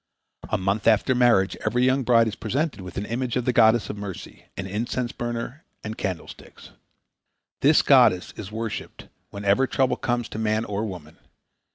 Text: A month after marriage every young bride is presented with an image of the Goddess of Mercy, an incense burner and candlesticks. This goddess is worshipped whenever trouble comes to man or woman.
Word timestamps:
A 0.49 0.57
month 0.57 0.87
after 0.87 1.13
marriage 1.13 1.55
every 1.63 1.85
young 1.85 2.01
bride 2.01 2.27
is 2.27 2.33
presented 2.33 2.81
with 2.81 2.97
an 2.97 3.05
image 3.05 3.35
of 3.35 3.45
the 3.45 3.53
Goddess 3.53 3.87
of 3.87 3.97
Mercy, 3.99 4.45
an 4.57 4.65
incense 4.65 5.11
burner 5.11 5.63
and 5.83 5.95
candlesticks. 5.95 6.71
This 7.59 7.83
goddess 7.83 8.33
is 8.35 8.51
worshipped 8.51 9.09
whenever 9.29 9.67
trouble 9.67 9.97
comes 9.97 10.27
to 10.29 10.39
man 10.39 10.65
or 10.65 10.83
woman. 10.85 11.17